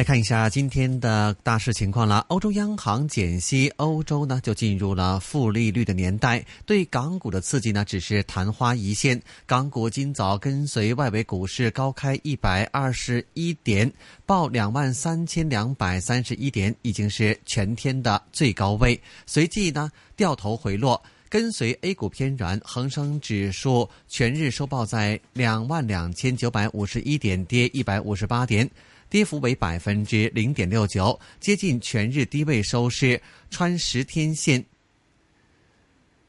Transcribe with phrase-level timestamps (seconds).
[0.00, 2.24] 来看一下今天的大事情况了。
[2.28, 9.20] 欧洲央行减息，欧洲呢就进入了负利率的年代，对港股的刺激呢只是昙花一现。
[9.44, 13.92] 港股今早跟随外围股市高开一百二十一点，
[14.24, 18.98] 报两万三千两百三十一点，已经是全天的最高位。
[19.26, 20.98] 随即呢掉头回落，
[21.28, 28.66] 跟随 A 股偏软，恒生指数全日收报在两万两千九百五十一点，跌一百五十八点。
[29.10, 33.20] 跌幅为百分之零点六九，接近全日低位收市，
[33.50, 34.64] 穿十天线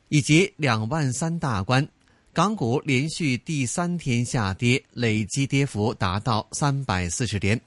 [0.09, 1.87] 以及两万三大关。
[2.33, 7.61] 港股连续第三天下跌，累计跌幅达到三百四十点。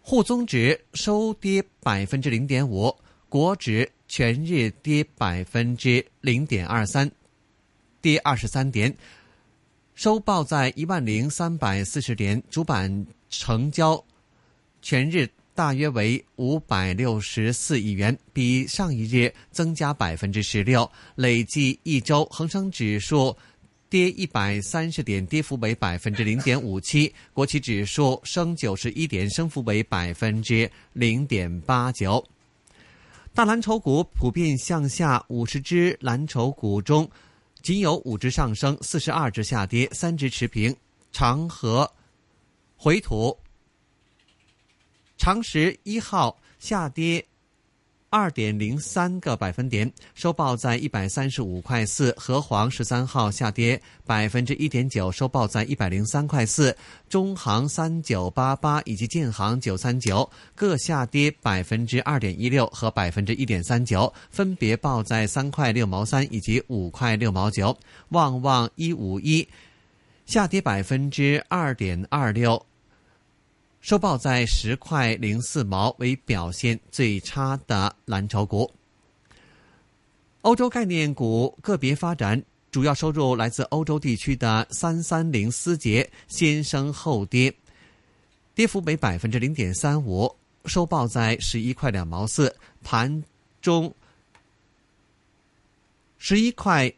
[0.00, 2.96] 沪综指收跌百分之零点五，
[3.28, 7.10] 国指全日跌百分之零点二三，
[8.00, 8.96] 跌二十三点，
[9.94, 13.06] 收报在一万零三百四十点，主板。
[13.32, 14.04] 成交
[14.82, 20.88] 全日大约为五百六十四亿元，比上一日增加百分之十六。
[21.16, 23.36] 累计一周，恒生指数
[23.88, 27.12] 跌一百三十点，跌幅为百分之零点五七。
[27.32, 32.24] 国企指数升九十一点，升幅为百分之零点八九。
[33.34, 37.10] 大蓝筹股普遍向下，五十只蓝筹股中，
[37.62, 40.74] 仅有五只上升，四十二只下跌，三只持平。
[41.12, 41.90] 长和。
[42.82, 43.38] 回吐，
[45.16, 47.24] 长实一号下跌
[48.10, 56.72] 二点零三个百分点，收报在一百三十五块四；和黄十三号下跌百分之一点九，收报在一百零三块四；
[57.08, 67.78] 中行三九八八以及建行九三九各下跌百分之二点一六和百分之一点三九，分别报在三块六毛三以及五块六毛九。
[68.08, 69.48] 旺旺一五一
[70.26, 72.60] 下跌百分之二点二六。
[73.82, 78.70] 收报在十块零四毛，为表现最差的蓝筹股。
[80.42, 87.52] 欧洲概念股个别发展，主要收入来自欧洲地区的三三零思捷先升后跌，
[88.54, 90.32] 跌幅为百分之零点三五，
[90.66, 92.54] 收报在十一块两毛四，
[92.84, 93.24] 盘
[93.60, 93.92] 中
[96.18, 96.92] 十一块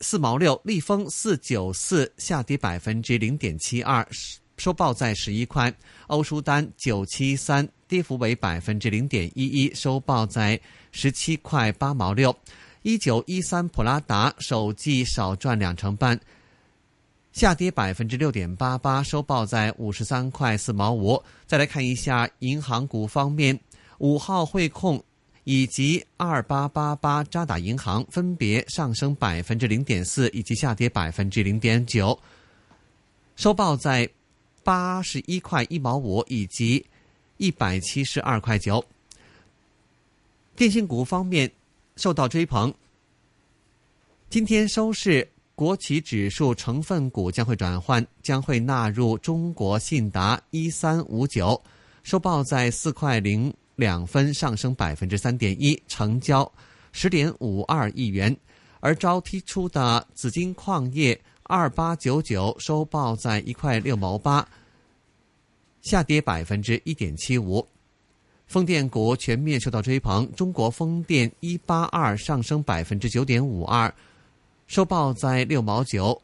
[0.00, 0.58] 四毛六。
[0.64, 4.08] 立丰四九四下跌百分之零点七二。
[4.60, 5.72] 收报在十一块，
[6.08, 10.60] 欧舒丹九七三跌幅为百分之零点一一，收报在
[10.92, 12.36] 十七块八毛六。
[12.82, 16.20] 一九一三普拉达首季少赚两成半，
[17.32, 21.22] 下跌百分之六点八八，收报在五十三块四毛五。
[21.46, 23.58] 再来看一下银行股方面，
[23.96, 25.02] 五号汇控
[25.44, 32.20] 以及二八八八渣打银行分别上升百分之零点四以及下跌百分之零点九，
[33.36, 34.06] 收报在。
[34.62, 36.84] 八十一块一毛五以及
[37.36, 38.84] 一百七十二块九。
[40.56, 41.50] 电信股方面
[41.96, 42.72] 受到追捧，
[44.28, 51.60] 今天收市，国企指数成分股将会转换，将会纳入中国信达一三五九，
[52.02, 56.50] 收报在四块零两分，上升百分之三点一，成交
[56.92, 58.36] 十点五二亿元。
[58.80, 61.20] 而招剔出的紫金矿业。
[61.50, 64.46] 二八九九收报在一块六毛八，
[65.82, 67.66] 下跌百分之一点七五。
[68.46, 73.92] 风电股全面受到追捧，中国风电一八二上升百分之九点五二，
[74.68, 76.22] 收报在六毛九。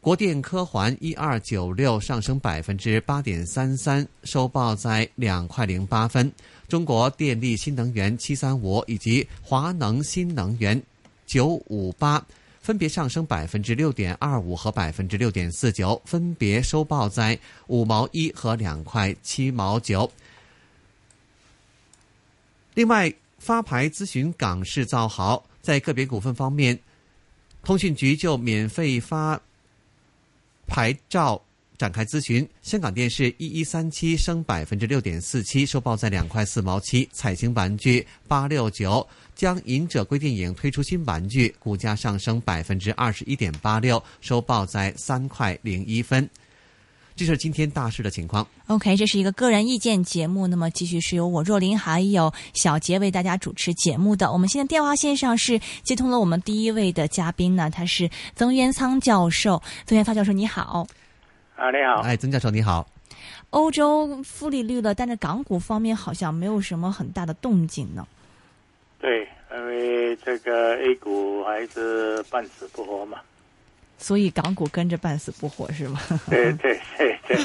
[0.00, 6.30] 国电科环一二九六上升百分之八点三三，收报在两块零八分。
[6.68, 10.80] 中国电力新能源七三五以及华能新能源
[11.26, 12.24] 九五八。
[12.66, 17.38] 分别上升百分之六点二五和百分之六点四九，分别收报在
[17.68, 20.10] 五毛一和两块七毛九。
[22.74, 26.76] 另外，发牌咨询港式造豪，在个别股份方面，
[27.62, 29.40] 通讯局就免费发
[30.66, 31.40] 牌照。
[31.78, 37.08] 展开咨询，香港电视一一三七升百分之六点四七，收报在两块四毛七。
[37.12, 46.28] 彩星玩具八六九将隐者归电影推出新玩具，股价上升百分之二十一点八六，收报在三块零一分。
[47.14, 48.46] 这是今天大市的情况。
[48.66, 54.30] OK，这是一个个人意见节目，那么继续是由我若琳还有小杰为大家主持节目的。
[54.30, 59.62] 我们现在电话线上是接通了我们第一位的嘉宾呢，他是曾元仓教授。
[59.86, 60.86] 曾元仓教授，你好。
[61.56, 62.86] 啊，你好，哎，曾教授你好。
[63.50, 68.06] 欧洲负利率了，但是港股方面好像没有什么很大的动静呢。
[69.00, 73.18] 对，因为这个 A 股还是半死不活嘛。
[73.98, 75.98] 所以港股跟着半死不活是吗？
[76.28, 77.38] 对对对对。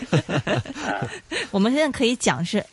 [1.51, 2.63] 我们现在可以讲是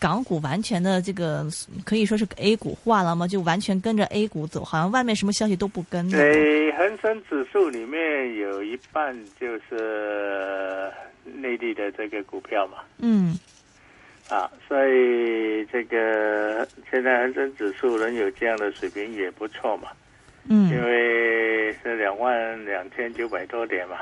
[0.00, 1.46] 港股完全的这个
[1.84, 3.26] 可以说是 A 股化了吗？
[3.26, 6.10] 就完全跟着 A 股走，好像外面什么消息都不跟。
[6.10, 10.90] 对，恒生指数里面有一半就是
[11.24, 12.78] 内地的这个股票嘛。
[12.98, 13.38] 嗯。
[14.28, 19.88] 啊，所以这个现在恒生指数能有这样的水平也不错嘛。
[20.50, 24.00] 嗯，因为是两万两千九百多点嘛，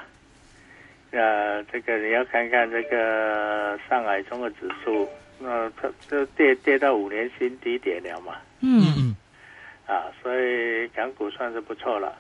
[1.12, 5.08] 呃，这个你要看看这个上海综合指数，
[5.38, 9.16] 那它就跌跌到五年新低点了嘛，嗯嗯，
[9.86, 12.16] 啊，所以港股算是不错了，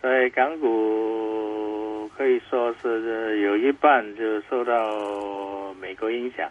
[0.00, 6.48] 所以港股可以说是有一半就受到美国影响，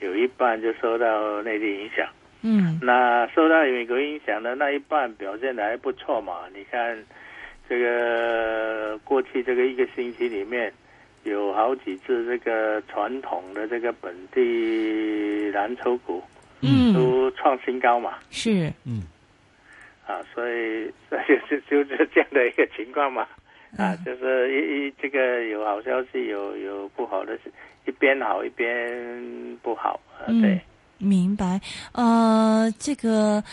[0.00, 2.08] 有一半就受到内地影响。
[2.42, 6.42] 嗯，那受到美国影响的那一半表现的还不错嘛？
[6.54, 6.96] 你看，
[7.68, 10.72] 这个过去这个一个星期里面，
[11.26, 16.22] 有好几只这个传统的这个本地蓝筹股，
[16.60, 18.14] 嗯，都创新高嘛。
[18.30, 19.02] 是，嗯，
[20.06, 20.90] 啊，所以
[21.50, 23.26] 就就就是这样的一个情况嘛。
[23.76, 27.38] 啊，就是一一这个有好消息，有有不好的，
[27.86, 30.60] 一边好一边不好啊，对。
[30.98, 31.60] 明白，
[31.92, 33.44] 呃，这个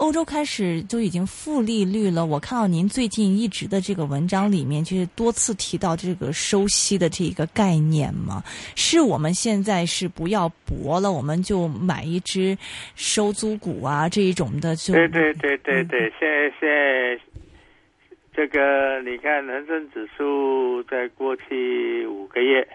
[0.00, 2.24] 欧洲开始就已经负利率了。
[2.24, 8.42] 我看到您最近一直的这个文章里面，就是多次提到这个收息的这个概念嘛。
[8.74, 12.56] 是我们现在是不要搏了，我们就买一只
[12.96, 14.74] 收租股啊这一种的。
[14.74, 17.20] 就对对对对对，现在现在
[18.32, 22.66] 这个你看恒生指数在过去五个月。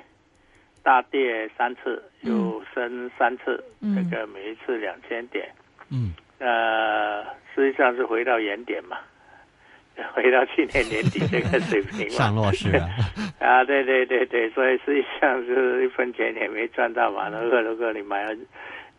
[0.84, 5.50] 大跌三次，又升三次，这个每一次两千点。
[5.90, 7.24] 嗯，呃，
[7.54, 8.98] 实际上是回到原点嘛，
[10.14, 12.10] 回到去年年底这个水平。
[12.10, 12.90] 上落是啊。
[13.40, 17.30] 啊，对对对对，所以实际上是一分钱也没赚到嘛。
[17.30, 18.36] 如果如果你买了，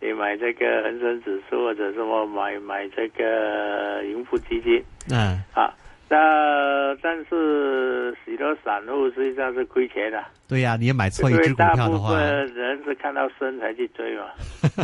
[0.00, 5.72] 你买这个恒生指数或者什么买买这个盈富基金，嗯，啊。
[6.08, 10.23] 那但是许多散户实际上是亏钱的。
[10.49, 14.26] 对呀，你也买错一只股票的话，大部分人是看到升才去追嘛。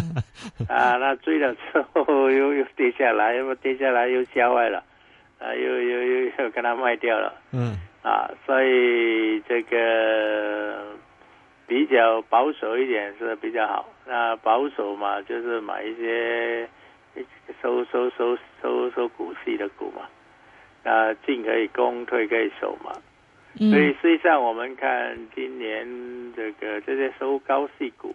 [0.68, 4.82] 啊，那追了之后又又跌下来，又跌下来又吓坏了，
[5.38, 7.32] 啊，又又又又跟他卖掉了。
[7.52, 7.76] 嗯。
[8.02, 10.84] 啊，所以这个
[11.68, 13.88] 比较保守一点是比较好。
[14.04, 16.68] 那保守嘛，就是买一些
[17.62, 20.02] 收收收收收股息的股嘛。
[20.84, 22.92] 啊，进可以攻，退可以守嘛，
[23.56, 25.86] 所以实际上我们看今年
[26.34, 28.12] 这个这些收高息股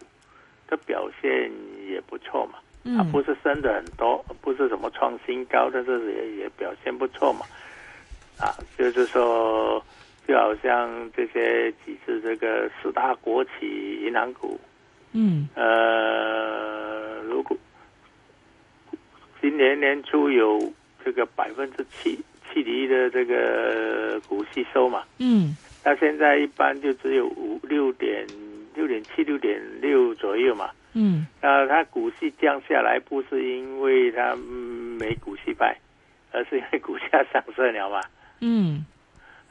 [0.66, 1.50] 的表现
[1.88, 2.58] 也不错嘛，
[2.98, 7.46] 啊，不是升的很多，不是什么创新高，但是也也表现不错嘛，
[8.38, 9.82] 啊，就是说
[10.26, 14.60] 就好像这些几次这个四大国企银行股，
[15.12, 17.56] 嗯，呃，如果
[19.40, 20.60] 今年年初有
[21.02, 22.22] 这个百分之七。
[22.52, 28.26] 七厘的这个股息收嘛，嗯，那现在一般就只有五六点
[28.74, 35.76] 六点七六点六左右嘛，嗯，那它股息降下来不是因为它没股息派，
[36.32, 38.00] 而是因为股价上升了嘛，
[38.40, 38.84] 嗯，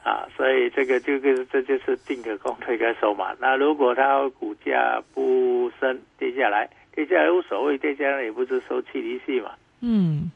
[0.04, 3.34] 啊，所以这个这个这就是定可攻退可守嘛。
[3.40, 10.30] 那如果它股价不升跌下来，跌下来无所谓，跌下来也不是收七厘息嘛，嗯，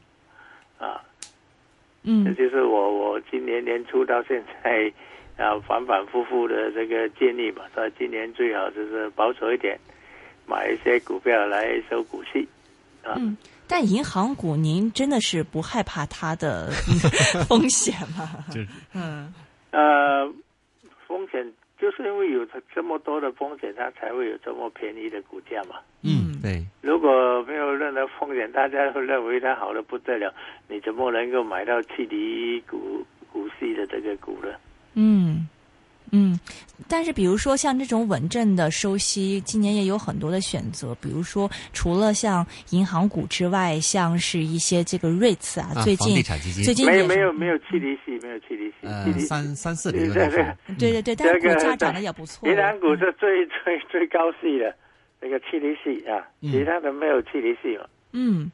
[0.77, 1.01] 啊。
[2.03, 4.91] 嗯，这就是我我今年年初到现在
[5.37, 9.79] 啊反反复复的这个建议吧，说今年最好就是保守一点，
[10.45, 12.47] 买一些股票来收股息
[13.03, 13.15] 啊。
[13.17, 16.69] 嗯，但银行股您真的是不害怕它的
[17.47, 18.43] 风险吗？
[18.51, 19.33] 就是嗯
[19.71, 20.31] 呃，
[21.07, 21.41] 风险
[21.83, 25.75] 就是因为有这么多的风险，它才会有这么便宜的股价嘛。
[26.01, 26.63] 嗯，对。
[26.81, 30.33] 如果没有任何风险，大家都认为它好的不得了，
[30.69, 34.53] 你怎么能够买到七厘股股息的这个股呢？
[34.95, 35.45] 嗯
[36.15, 36.39] 嗯，
[36.87, 40.95] 但是比如说像这种稳阵的收息，今年也有很多的选择。
[41.01, 46.23] 比如说，除了像银行股之外，像是一些这个瑞次啊，最近
[46.63, 50.45] 最近没有没有没有七厘息，没有七厘息，呃，三三四厘对对
[50.77, 52.47] 对对对，但是股价涨得也不错。
[52.47, 54.73] 银行股是最最最高息的。
[55.25, 57.85] 那个七厘系啊，其他的没有七厘系嘛。
[58.11, 58.51] 嗯，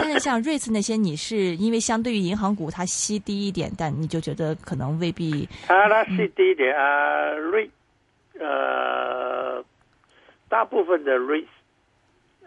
[0.00, 5.46] 但是像瑞士那些，你是因为相对于银行股它息低一点，但你就觉得可能未必。
[5.66, 7.68] 它它息低一点啊，瑞
[8.38, 9.62] 呃，
[10.48, 11.46] 大部分的 REIT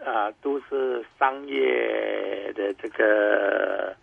[0.04, 3.94] 啊都是商业的这个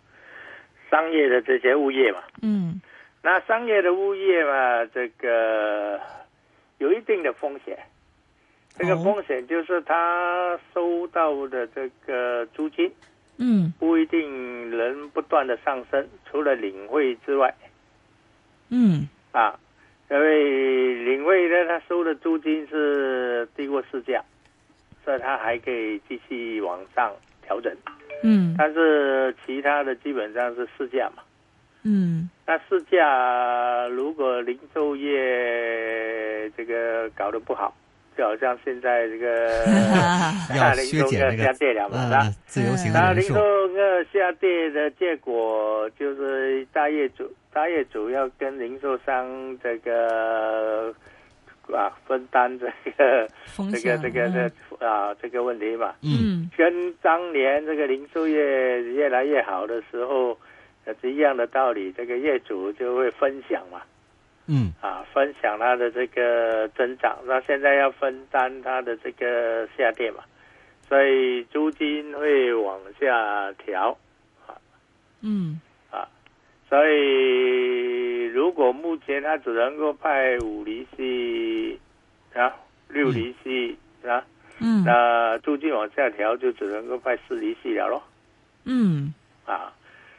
[0.90, 2.20] 商业的这些物业嘛。
[2.40, 2.80] 嗯
[3.22, 6.00] 那商业的物业嘛，这个
[6.78, 7.78] 有一定的风险。
[8.76, 12.90] 这个哦风险就是他收到的这个租金
[13.42, 13.72] 嗯。
[13.78, 17.52] 不一定能不断的上升，除了领会之外。
[18.70, 19.08] 嗯。
[19.32, 19.58] 啊，
[20.08, 24.22] 因为领会呢，他收的租金是低过市价，
[25.04, 27.76] 所以他还可以继续往上调整。
[28.22, 28.54] 嗯。
[28.56, 31.22] 但是其他的基本上是市价嘛。
[31.82, 32.30] 嗯。
[32.46, 37.74] 那市价如果零售业这个搞得不好，
[38.16, 39.64] 就好像现在这个
[40.56, 42.34] 要零售个下跌了嘛，是吧呃？
[42.46, 43.34] 自由行的零售，
[43.68, 49.26] 业下跌的结果就是大业主大业主要跟零售商
[49.62, 50.94] 这个
[51.72, 53.28] 啊分担这个
[53.70, 55.94] 这个这个这啊这个问题嘛。
[56.02, 60.36] 嗯嗯跟当年这个零售业越来越好的时候，
[60.84, 61.92] 呃是一样的道理。
[61.92, 63.80] 这个业主就会分享嘛，
[64.52, 67.16] 嗯啊，分享它的这个增长。
[67.24, 70.22] 那现在要分担它的这个下跌嘛，
[70.86, 73.96] 所以租金会往下调。
[74.46, 74.52] 啊
[75.22, 75.58] 嗯
[75.90, 76.06] 啊
[76.68, 81.80] 所以如果目前它只能够派五厘息
[82.34, 82.52] 啊，
[82.88, 84.22] 六厘息啊，
[84.60, 88.02] 嗯那租金往下调就只能够派四厘息了咯。
[88.64, 89.14] 嗯
[89.46, 89.72] 啊，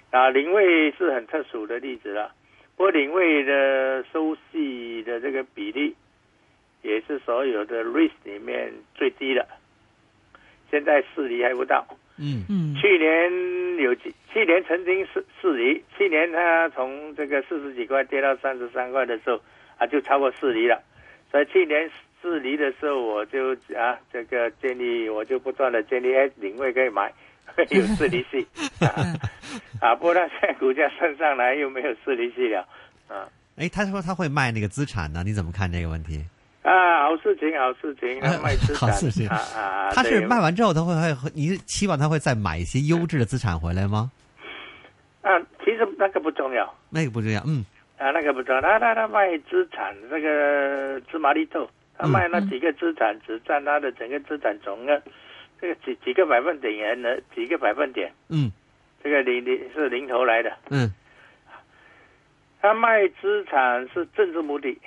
[0.09, 2.31] 啊，零位是很特殊的例子了。
[2.75, 5.95] 不过领位的收息的这个比例，
[6.81, 9.47] 也是所有的 risk 里面最低的。
[10.71, 11.85] 现在四厘还不到，
[12.17, 19.39] 嗯嗯去年有几，去年曾经四四厘，去年它从这个四十几块跌到三十三块的时候，
[19.77, 20.81] 啊，就超过四厘了。
[21.29, 21.89] 所以去年
[22.21, 27.13] 四厘的时候，我就啊，这个建议我就不断的建议，哎，领位可以买，
[27.69, 28.47] 有四厘息
[28.79, 28.89] 啊。
[29.79, 32.67] 啊，不过它现在股价升上来又没有四厘息了，
[33.07, 33.27] 啊。
[33.55, 36.23] 哎，他说他会卖那个资产呢，你怎么看这个问题？
[36.63, 38.89] 啊，好事情，好事情，他卖资产。
[38.89, 39.27] 好事情。
[39.27, 44.09] 啊啊，他是卖完之后，他会会你期望他会再买一些优质的资产回来吗？
[45.21, 46.73] 啊，其实那个不重要。
[46.89, 47.63] 那个不重要，嗯。
[47.97, 55.01] 啊，那个不重要，他他他卖资产，那个芝麻绿豆，他卖那几个资产只占他的整个资产总额，
[55.63, 58.51] 这个几几个百分点元呢，几个百分点，嗯。
[59.01, 60.51] 这个零零是零头来的。
[60.69, 60.91] 嗯，
[62.61, 64.77] 他卖资产是政治目的，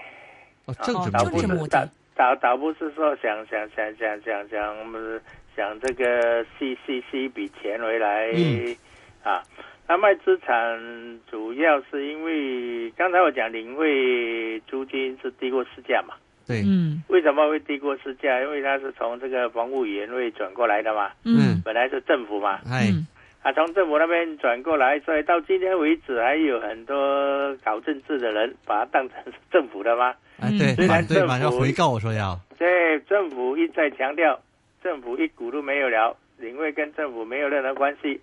[0.67, 1.81] 哦，政治目的。
[1.81, 5.19] 是倒倒倒不是说想想想想想想呃
[5.57, 8.77] 想这个吸吸吸一笔钱回来、嗯。
[9.23, 9.43] 啊。
[9.87, 16.15] 他卖资产主要是因为刚才我讲领会租金是低过市价嘛。
[16.47, 17.03] 对，嗯。
[17.09, 18.41] 为什么会低过市价？
[18.41, 21.61] 因为它是从这个房屋委员会转过来的嘛，嗯。
[21.65, 23.07] 本来是政府嘛，哎，嗯。
[23.43, 30.15] 啊，从政府那边转过来，所以到今天为止还有很多搞政治的人把它当成是政府的嘛。
[30.39, 32.71] 啊对，虽然反对嘛，政府要回购说要，所以
[33.09, 34.39] 政府一再强调，
[34.83, 38.21] 政府一股都没有了，领位跟政府没有任何关系。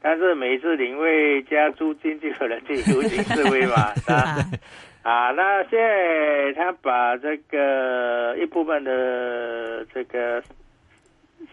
[0.00, 4.36] 但是每次领位加租金，就有人去游行示威嘛，是吧？
[5.02, 10.42] 啊啊，那现在他把这个一部分的这个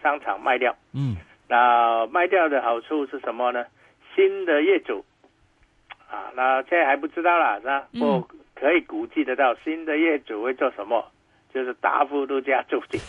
[0.02, 1.16] 商场卖掉，嗯
[1.48, 3.64] 那卖掉的好处是什么呢？
[4.14, 5.04] 新的业主
[6.08, 7.88] 啊，那现在还不知道啦，是吧？
[7.92, 11.04] 嗯我可以估计得到新的业主会做什么，
[11.52, 13.00] 就是大幅度加租金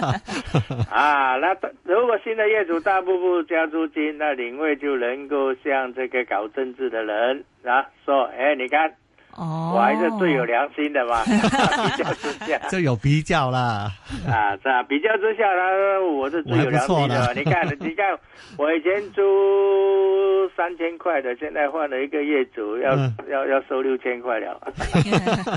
[0.90, 1.36] 啊。
[1.36, 8.94] 那如果新的业主大幅度加租金，那领位就能够向这个搞政治的人啊说：“哎，你看。”
[9.36, 13.92] 哦，我还是最有良心的嘛， 比较之下就有比较啦，
[14.26, 14.82] 啊，是吧？
[14.84, 18.18] 比较之下呢，我是最有良心的你看， 你看，
[18.56, 24.58] 我以前租三千块的，现在换了一个业主，要、嗯要要收六千块了。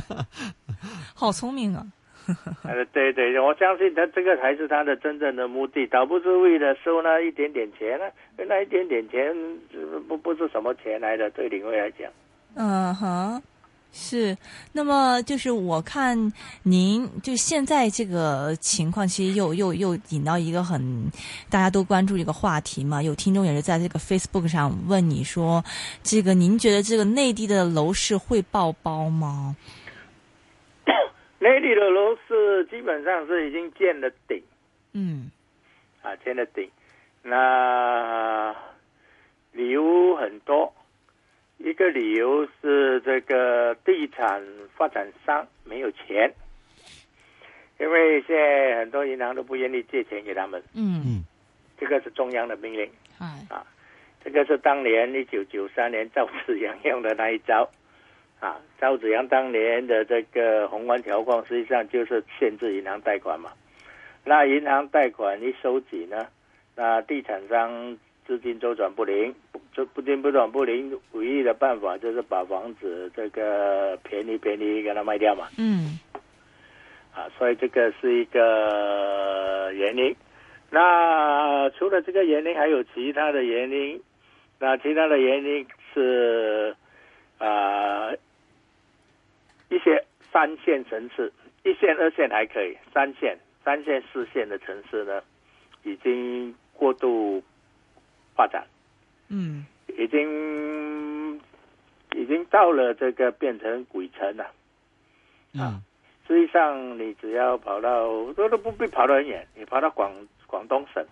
[1.15, 1.83] 好聪明啊！
[2.63, 8.05] 呃，对对，我相信他这个才是他的真正的目的，倒不是为了收那一点点钱呢、
[8.47, 9.33] 那一点点钱
[9.73, 12.11] 呃不不是什么钱来的，对领会来讲。
[12.55, 13.41] 嗯哼，
[13.91, 14.37] 是。
[14.73, 16.31] 那么就是我看
[16.63, 21.11] 您就现在这个情况，其实又又又引到一个很
[21.49, 23.01] 大家都关注一个话题嘛。
[23.01, 25.63] 有听众也是在这个 Facebook 上问你说，
[26.03, 29.55] 这个您觉得这个内地的楼市会爆包吗？
[31.39, 34.41] 内地的楼市基本上是已经见了顶。
[34.93, 35.31] 嗯
[36.01, 36.69] 啊，见了顶。
[37.21, 38.55] 那
[39.51, 40.73] 理由很多，
[41.59, 44.43] 一个理由是这个地产
[44.75, 46.33] 发展商没有钱
[47.79, 51.23] 因为现在很多银行都不愿意借钱给他们，嗯嗯
[51.77, 52.89] 这个是中央的命令。
[53.17, 53.65] 啊
[54.21, 57.69] 这个是当年一九九三年赵紫阳用的那一招
[58.41, 58.59] 啊。
[58.79, 63.51] 赵紫阳当年的这个宏观调控，实际上就是限制银行贷款嘛。
[64.25, 66.27] 那银行贷款一收紧呢，
[66.75, 67.97] 那地产商
[68.29, 75.47] 资金周转不灵，不就不金周转不灵，唯一的办法就是把房子这个便宜便宜给它卖掉嘛。
[75.57, 75.97] 嗯
[77.11, 80.15] 啊，所以这个是一个原因。
[80.69, 83.99] 那除了这个原因，还有其他的原因。
[84.59, 86.75] 那其他的原因是
[87.39, 88.11] 啊、
[89.69, 91.33] 一些三线城市，
[91.63, 95.19] 一线、二线还可以，三线、三线、四线的城市呢，
[95.83, 97.41] 已经过度
[98.39, 98.63] 发展，
[99.27, 99.65] 嗯。
[99.97, 101.35] 已经
[102.15, 104.45] 已经到了这个变成鬼城了。
[105.53, 105.81] 嗯。
[106.25, 110.09] 实际上，你只要跑到都都不必跑得很远，你跑到广
[110.47, 111.05] 广东省，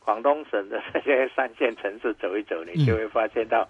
[0.00, 3.68] 广东省的这些三线城市走一走，你就会发现到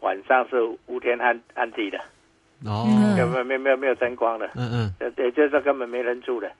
[0.00, 2.00] 晚上是乌天暗暗地的，
[2.64, 2.84] 哦。
[3.16, 4.94] 根本没有没有没有灯光的，嗯嗯。
[4.98, 6.50] 呃也就是说根本没人住的，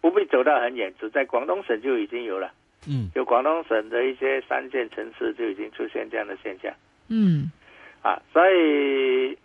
[0.00, 2.50] 不必走到很远，只在广东省就已经有了，
[2.88, 6.72] 嗯就广东省的一些三线城市就已经出现这样的现象。
[7.08, 7.50] 嗯
[8.02, 9.36] 啊，所以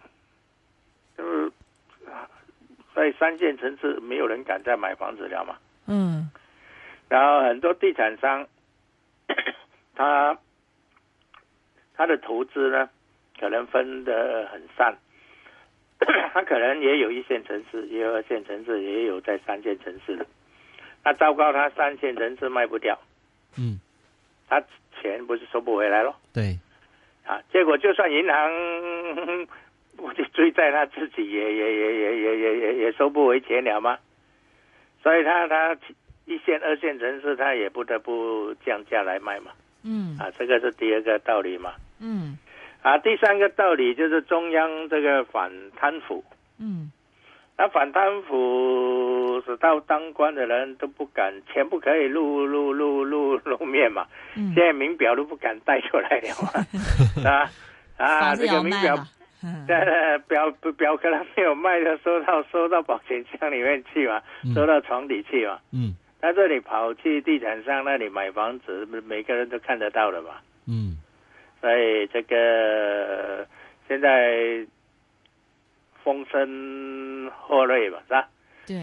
[1.17, 1.51] 就是
[2.09, 2.29] 啊
[2.93, 5.57] 所以三线城市没有人敢再买房子了嘛。
[5.87, 6.29] 嗯
[7.09, 8.47] 然后很多地产商，
[9.95, 10.37] 他
[11.95, 12.89] 他的投资呢，
[13.39, 14.97] 可能分得很散，
[16.33, 20.25] 他可能也有一线城市，也有二线城市，也有在三线城市的。
[21.03, 22.97] 那糟糕，他三线城市卖不掉，
[23.57, 23.79] 嗯，
[24.49, 24.61] 他
[25.01, 26.15] 钱不是收不回来咯。
[26.33, 26.57] 对，
[27.25, 28.51] 啊，结果就算银行
[29.97, 33.97] 我去追债，他自己也也也也也也也也收不回钱了吗？
[35.01, 35.77] 所以他他
[36.25, 39.51] 一线、二线城市，他也不得不降价来卖嘛。
[39.83, 41.75] 嗯啊，这个是第二个道理嘛。
[41.99, 42.37] 嗯
[42.81, 46.23] 啊，第三个道理就是中央这个反贪腐。
[46.59, 46.91] 嗯
[47.57, 54.05] 那反贪腐使到当官的人都不敢，钱不可以露露露露露面嘛。
[54.35, 56.49] 嗯现在名表都不敢带出来了嘛。
[57.29, 57.49] 啊
[57.97, 59.07] 啊，这个名表要卖了，
[59.43, 65.59] 嗯呃，表表可能没有卖的，收到收到保险箱里面去嘛，嗯收到床底去嘛。
[65.71, 70.31] 嗯他这里跑去地产商那里买房子，每个人都看得到的嘛。
[70.67, 70.97] 嗯
[71.61, 73.47] 所以这个
[73.87, 74.65] 现在
[76.05, 78.29] 风声鹤唳嘛，是吧？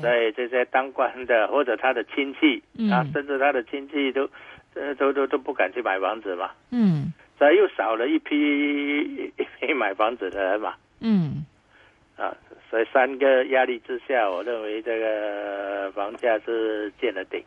[0.01, 4.29] 所以这些当官的或者他的亲戚、嗯啊，甚至他的亲戚都
[4.75, 10.75] 呃都都都不敢去买房子嘛，嗯所以又少了一批一批买房子的人嘛。
[11.01, 11.47] 嗯
[12.17, 12.37] 啊，
[12.69, 17.43] 所以三个压力之下，我认为这个房价是见了顶。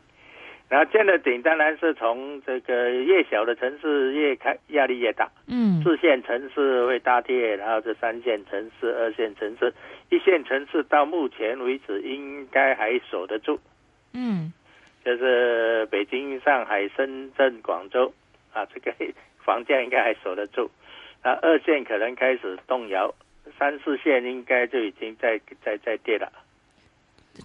[0.68, 9.72] 然后见了顶，当然是从这个越小的城市越开压力越大，嗯四线城市会大跌，然后这三线城市、二线城市、
[10.10, 13.60] 一线城市到目前为止应该还守得住，
[14.14, 14.52] 嗯
[15.04, 18.12] 就是北京、上海、深圳、广州
[18.52, 18.92] 啊，这个
[19.44, 20.70] 房价应该还守得住。
[21.24, 23.14] 那二线可能开始动摇，
[23.60, 26.32] 三四线应该就已经在在在跌了。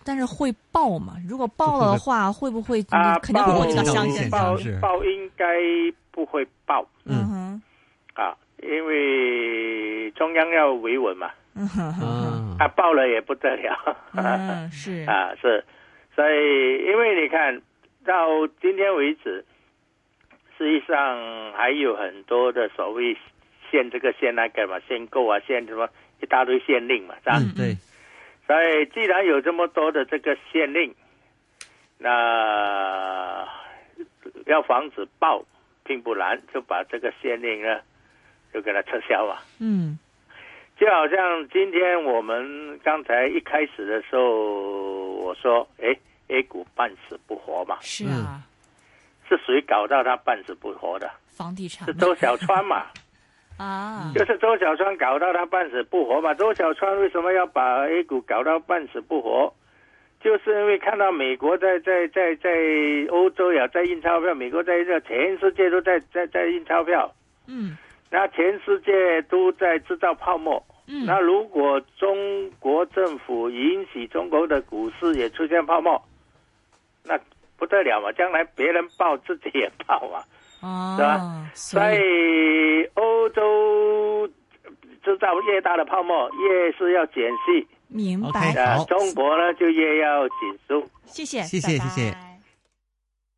[0.05, 1.15] 但是会爆嘛？
[1.29, 5.47] 如果爆了的话，会不会啊，肯定会爆回到乡现下爆是爆应该
[6.11, 6.87] 不会爆。
[7.05, 7.63] 嗯哼。
[8.15, 12.65] 啊，因为中央要维稳嘛，嗯哼哼哼啊。
[12.65, 13.97] 啊，爆了也不得了。
[14.15, 15.05] 嗯是。
[15.09, 15.65] 啊，是，
[16.15, 17.61] 所以因为你看
[18.05, 19.45] 到今天为止，
[20.59, 23.17] 实际上还有很多的所谓
[23.71, 25.89] 限这个限那个嘛，限购啊，限什么
[26.21, 27.39] 一大堆限令嘛，是吧？
[27.39, 27.77] 嗯对，
[28.51, 30.93] 所以既然有这么多的这个限令，
[31.99, 33.47] 那
[34.47, 35.41] 要防止爆
[35.85, 37.79] 并不难，就把这个限令呢
[38.53, 39.37] 就给它撤销嘛。
[39.61, 39.97] 嗯
[40.77, 48.43] 就好像今天我们刚才一开始的时候，我说，哎，A 股半死不活嘛，是啊，
[49.29, 51.09] 是谁搞到他半死不活的？
[51.29, 51.87] 房地产。
[51.87, 52.87] 是周小川嘛，
[53.61, 56.33] 啊就是周小川搞到他半死不活嘛。
[56.33, 59.53] 周小川为什么要把 A 股搞到半死不活？
[60.23, 62.51] 就是因为看到美国在在在在
[63.11, 67.13] 欧洲呀在印钞票，美国在这全世界都在在在印钞票，
[67.47, 67.77] 嗯
[68.11, 70.63] 那全世界都在制造泡沫。
[70.89, 76.03] 嗯那如果中国政府允许中国的股市也出现泡沫，
[77.05, 77.19] 那
[77.59, 78.11] 不得了嘛！
[78.13, 80.09] 将来别人爆，自己也爆
[80.61, 80.97] 嘛。
[80.97, 81.99] 是啊吧，所所以。
[81.99, 84.27] 以欧洲
[85.05, 90.83] 制造越大的泡沫，越是要减息，明白，好那中国呢就越要紧缩。
[91.05, 91.91] 谢谢，谢谢拜拜。
[91.91, 92.30] 谢谢